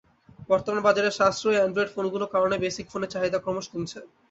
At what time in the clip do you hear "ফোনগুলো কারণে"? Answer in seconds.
1.95-2.55